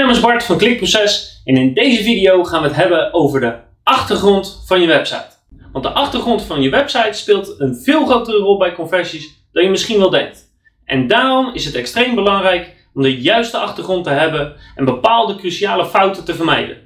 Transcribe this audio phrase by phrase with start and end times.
[0.00, 3.54] naam is Bart van Klikproces en in deze video gaan we het hebben over de
[3.82, 5.30] achtergrond van je website.
[5.72, 9.70] Want de achtergrond van je website speelt een veel grotere rol bij conversies dan je
[9.70, 10.52] misschien wel denkt.
[10.84, 15.86] En daarom is het extreem belangrijk om de juiste achtergrond te hebben en bepaalde cruciale
[15.86, 16.76] fouten te vermijden.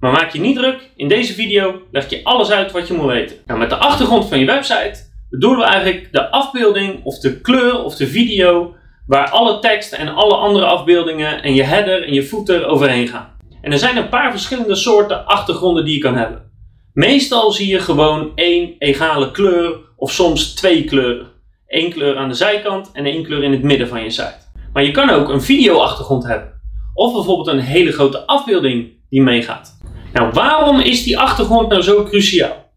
[0.00, 3.06] Maar maak je niet druk, in deze video leg je alles uit wat je moet
[3.06, 3.36] weten.
[3.46, 4.96] Nou, met de achtergrond van je website
[5.30, 8.74] bedoelen we eigenlijk de afbeelding of de kleur of de video
[9.06, 13.32] waar alle tekst en alle andere afbeeldingen en je header en je footer overheen gaan.
[13.60, 16.52] En er zijn een paar verschillende soorten achtergronden die je kan hebben.
[16.92, 21.26] Meestal zie je gewoon één egale kleur of soms twee kleuren.
[21.66, 24.38] Eén kleur aan de zijkant en één kleur in het midden van je site.
[24.72, 26.60] Maar je kan ook een video-achtergrond hebben.
[26.94, 29.78] Of bijvoorbeeld een hele grote afbeelding die meegaat.
[30.12, 32.72] Nou, waarom is die achtergrond nou zo cruciaal?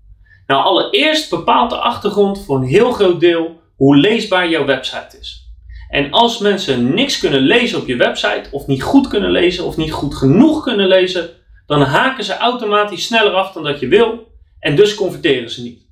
[0.48, 5.47] Nou, allereerst bepaalt de achtergrond voor een heel groot deel hoe leesbaar jouw website is.
[5.90, 9.78] En als mensen niks kunnen lezen op je website, of niet goed kunnen lezen, of
[9.78, 11.30] niet goed genoeg kunnen lezen,
[11.66, 15.88] dan haken ze automatisch sneller af dan dat je wil en dus converteren ze niet.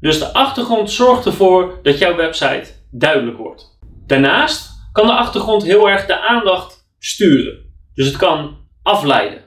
[0.00, 3.78] Dus de achtergrond zorgt ervoor dat jouw website duidelijk wordt.
[4.06, 7.58] Daarnaast kan de achtergrond heel erg de aandacht sturen.
[7.94, 9.38] Dus het kan afleiden.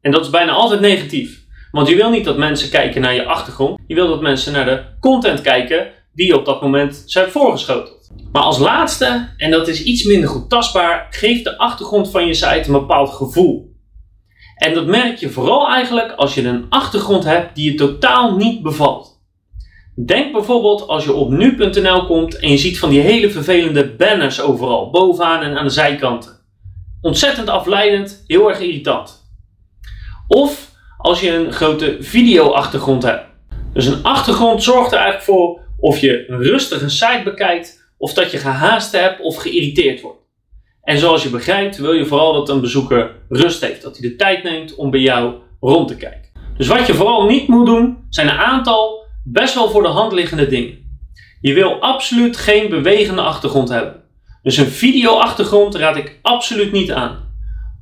[0.00, 1.46] En dat is bijna altijd negatief.
[1.70, 3.80] Want je wil niet dat mensen kijken naar je achtergrond.
[3.86, 7.97] Je wil dat mensen naar de content kijken die op dat moment zijn voorgeschoteld.
[8.32, 12.34] Maar als laatste, en dat is iets minder goed tastbaar, geeft de achtergrond van je
[12.34, 13.76] site een bepaald gevoel.
[14.54, 18.62] En dat merk je vooral eigenlijk als je een achtergrond hebt die je totaal niet
[18.62, 19.22] bevalt.
[20.06, 24.40] Denk bijvoorbeeld als je op nu.nl komt en je ziet van die hele vervelende banners
[24.40, 26.36] overal, bovenaan en aan de zijkanten.
[27.00, 29.26] Ontzettend afleidend, heel erg irritant.
[30.28, 33.26] Of als je een grote video-achtergrond hebt.
[33.72, 38.30] Dus een achtergrond zorgt er eigenlijk voor of je een rustige site bekijkt of dat
[38.30, 40.18] je gehaast hebt of geïrriteerd wordt.
[40.82, 44.16] En zoals je begrijpt wil je vooral dat een bezoeker rust heeft, dat hij de
[44.16, 46.30] tijd neemt om bij jou rond te kijken.
[46.56, 50.12] Dus wat je vooral niet moet doen, zijn een aantal best wel voor de hand
[50.12, 51.00] liggende dingen.
[51.40, 54.02] Je wil absoluut geen bewegende achtergrond hebben.
[54.42, 57.26] Dus een video-achtergrond raad ik absoluut niet aan.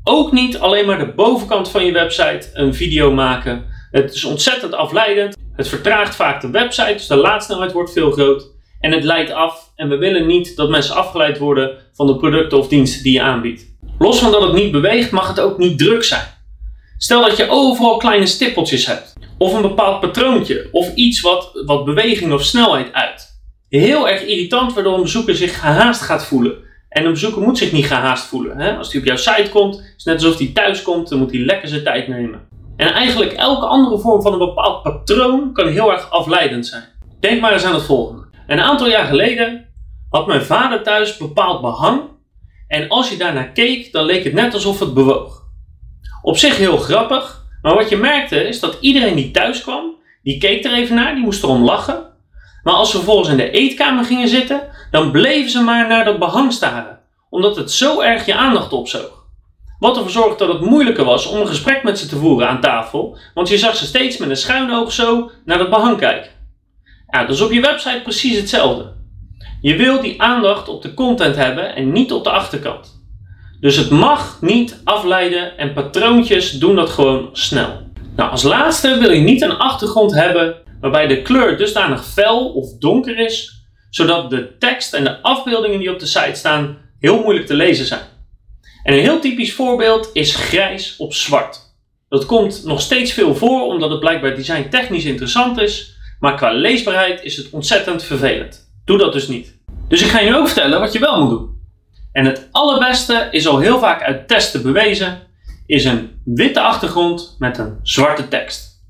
[0.04, 3.64] Ook niet alleen maar de bovenkant van je website een video maken.
[3.90, 5.36] Het is ontzettend afleidend.
[5.52, 8.55] Het vertraagt vaak de website, dus de laadsnelheid wordt veel groot.
[8.80, 12.58] En het leidt af en we willen niet dat mensen afgeleid worden van de producten
[12.58, 13.74] of diensten die je aanbiedt.
[13.98, 16.34] Los van dat het niet beweegt, mag het ook niet druk zijn.
[16.98, 21.84] Stel dat je overal kleine stippeltjes hebt, of een bepaald patroontje, of iets wat, wat
[21.84, 23.34] beweging of snelheid uit.
[23.68, 26.64] Heel erg irritant, waardoor een bezoeker zich gehaast gaat voelen.
[26.88, 28.58] En een bezoeker moet zich niet gehaast voelen.
[28.58, 28.76] Hè?
[28.76, 31.30] Als hij op jouw site komt, is het net alsof hij thuis komt, dan moet
[31.30, 32.40] hij lekker zijn tijd nemen.
[32.76, 36.84] En eigenlijk elke andere vorm van een bepaald patroon kan heel erg afleidend zijn.
[37.20, 38.25] Denk maar eens aan het volgende.
[38.46, 39.66] Een aantal jaar geleden
[40.10, 42.02] had mijn vader thuis bepaald behang.
[42.68, 45.42] En als je daarnaar keek, dan leek het net alsof het bewoog.
[46.22, 50.38] Op zich heel grappig, maar wat je merkte is dat iedereen die thuis kwam, die
[50.38, 52.06] keek er even naar, die moest erom lachen.
[52.62, 56.18] Maar als ze vervolgens in de eetkamer gingen zitten, dan bleven ze maar naar dat
[56.18, 59.24] behang staren, omdat het zo erg je aandacht opzoog.
[59.78, 62.60] Wat ervoor zorgde dat het moeilijker was om een gesprek met ze te voeren aan
[62.60, 66.35] tafel, want je zag ze steeds met een schuin oog zo naar dat behang kijken.
[67.24, 68.92] Is op je website precies hetzelfde.
[69.60, 73.04] Je wil die aandacht op de content hebben en niet op de achterkant.
[73.60, 77.84] Dus het mag niet afleiden en patroontjes doen dat gewoon snel.
[78.16, 82.78] Nou, als laatste wil je niet een achtergrond hebben waarbij de kleur dusdanig fel of
[82.78, 87.46] donker is, zodat de tekst en de afbeeldingen die op de site staan heel moeilijk
[87.46, 88.14] te lezen zijn.
[88.82, 91.60] En een heel typisch voorbeeld is grijs op zwart.
[92.08, 96.52] Dat komt nog steeds veel voor omdat het blijkbaar design technisch interessant is, maar qua
[96.52, 98.70] leesbaarheid is het ontzettend vervelend.
[98.84, 99.58] Doe dat dus niet.
[99.88, 101.60] Dus ik ga je nu ook vertellen wat je wel moet doen.
[102.12, 105.22] En het allerbeste is al heel vaak uit testen bewezen,
[105.66, 108.84] is een witte achtergrond met een zwarte tekst.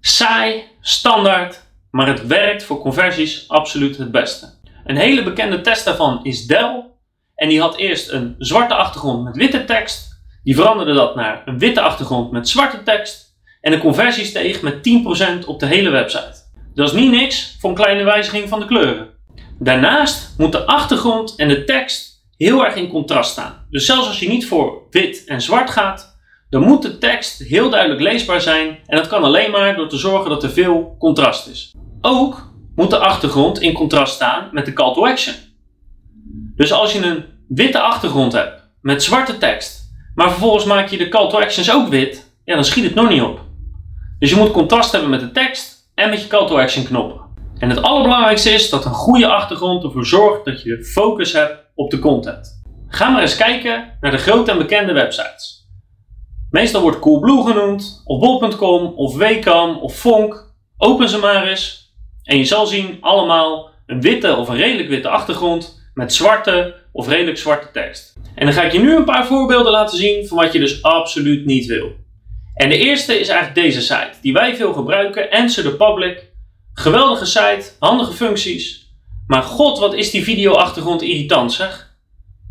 [0.00, 4.52] Saai, standaard, maar het werkt voor conversies absoluut het beste.
[4.84, 6.84] Een hele bekende test daarvan is Dell.
[7.34, 10.22] En die had eerst een zwarte achtergrond met witte tekst.
[10.42, 13.36] Die veranderde dat naar een witte achtergrond met zwarte tekst.
[13.60, 14.88] En de conversie steeg met
[15.42, 16.43] 10% op de hele website.
[16.74, 19.08] Dat is niet niks voor een kleine wijziging van de kleuren.
[19.58, 23.66] Daarnaast moet de achtergrond en de tekst heel erg in contrast staan.
[23.70, 26.18] Dus zelfs als je niet voor wit en zwart gaat,
[26.50, 29.96] dan moet de tekst heel duidelijk leesbaar zijn en dat kan alleen maar door te
[29.96, 31.74] zorgen dat er veel contrast is.
[32.00, 35.34] Ook moet de achtergrond in contrast staan met de call to action.
[36.56, 41.08] Dus als je een witte achtergrond hebt met zwarte tekst, maar vervolgens maak je de
[41.08, 43.40] call to actions ook wit, ja, dan schiet het nog niet op.
[44.18, 47.20] Dus je moet contrast hebben met de tekst en met je call to action knoppen.
[47.58, 51.90] En het allerbelangrijkste is dat een goede achtergrond ervoor zorgt dat je focus hebt op
[51.90, 52.62] de content.
[52.88, 55.68] Ga maar eens kijken naar de grote en bekende websites.
[56.50, 60.52] Meestal wordt Coolblue genoemd, of Bol.com, of Wacom, of Fonk.
[60.76, 61.94] Open ze maar eens.
[62.22, 67.08] En je zal zien allemaal een witte of een redelijk witte achtergrond met zwarte of
[67.08, 68.16] redelijk zwarte tekst.
[68.34, 70.82] En dan ga ik je nu een paar voorbeelden laten zien van wat je dus
[70.82, 71.92] absoluut niet wil.
[72.54, 76.32] En de eerste is eigenlijk deze site, die wij veel gebruiken, Answer the Public.
[76.74, 78.92] Geweldige site, handige functies.
[79.26, 81.92] Maar god, wat is die video-achtergrond irritant zeg.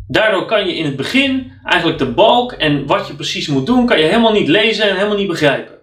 [0.08, 3.86] Daardoor kan je in het begin eigenlijk de balk en wat je precies moet doen,
[3.86, 5.74] kan je helemaal niet lezen en helemaal niet begrijpen.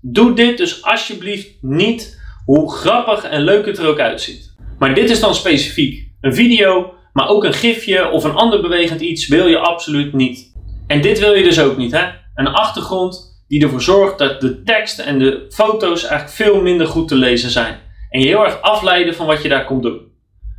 [0.00, 4.54] Doe dit dus alsjeblieft niet, hoe grappig en leuk het er ook uitziet.
[4.78, 6.08] Maar dit is dan specifiek.
[6.20, 10.54] Een video, maar ook een gifje of een ander bewegend iets wil je absoluut niet.
[10.86, 12.04] En dit wil je dus ook niet, hè?
[12.34, 17.08] Een achtergrond die ervoor zorgt dat de tekst en de foto's eigenlijk veel minder goed
[17.08, 17.78] te lezen zijn.
[18.10, 20.00] En je heel erg afleiden van wat je daar komt doen.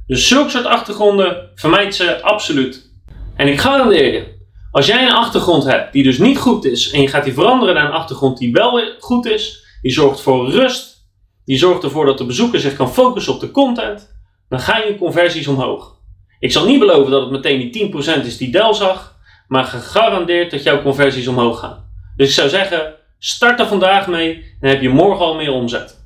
[0.08, 2.92] Dus zulke soort achtergronden vermijd ze absoluut.
[3.36, 4.36] En ik garandeer je,
[4.72, 7.76] als jij een achtergrond hebt die dus niet goed is en je gaat die veranderen
[7.76, 11.08] naar een achtergrond die wel goed is, die zorgt voor rust,
[11.46, 14.16] die zorgt ervoor dat de bezoeker zich kan focussen op de content,
[14.50, 15.96] dan gaan je conversies omhoog.
[16.40, 17.92] Ik zal niet beloven dat het meteen die
[18.22, 19.16] 10% is die Del zag,
[19.48, 21.87] maar gegarandeerd dat jouw conversies omhoog gaan.
[22.18, 26.06] Dus ik zou zeggen, start er vandaag mee en heb je morgen al meer omzet.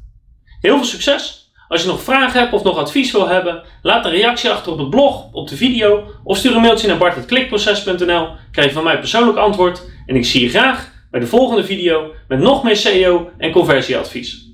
[0.61, 1.39] Heel veel succes!
[1.67, 4.77] Als je nog vragen hebt of nog advies wil hebben, laat een reactie achter op
[4.77, 8.27] het blog, op de video of stuur een mailtje naar bart.klikproces.nl.
[8.51, 12.11] Krijg je van mij persoonlijk antwoord en ik zie je graag bij de volgende video
[12.27, 14.50] met nog meer SEO en conversieadvies.